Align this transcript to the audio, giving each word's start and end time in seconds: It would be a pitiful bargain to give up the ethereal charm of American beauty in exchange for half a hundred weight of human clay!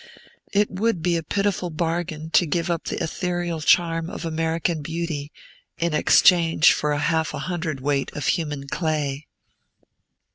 It 0.51 0.71
would 0.71 1.03
be 1.03 1.15
a 1.15 1.21
pitiful 1.21 1.69
bargain 1.69 2.31
to 2.31 2.47
give 2.47 2.71
up 2.71 2.85
the 2.85 3.03
ethereal 3.03 3.61
charm 3.61 4.09
of 4.09 4.25
American 4.25 4.81
beauty 4.81 5.31
in 5.77 5.93
exchange 5.93 6.73
for 6.73 6.95
half 6.95 7.35
a 7.35 7.45
hundred 7.45 7.81
weight 7.81 8.11
of 8.15 8.25
human 8.25 8.67
clay! 8.67 9.27